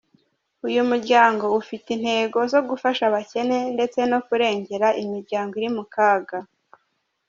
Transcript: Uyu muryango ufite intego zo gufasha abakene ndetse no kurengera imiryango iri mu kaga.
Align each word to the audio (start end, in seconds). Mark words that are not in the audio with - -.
Uyu 0.67 0.81
muryango 0.89 1.45
ufite 1.61 1.87
intego 1.97 2.39
zo 2.51 2.59
gufasha 2.69 3.03
abakene 3.09 3.57
ndetse 3.75 3.99
no 4.11 4.19
kurengera 4.27 4.87
imiryango 5.03 5.53
iri 5.59 5.69
mu 5.77 5.83
kaga. 5.93 6.39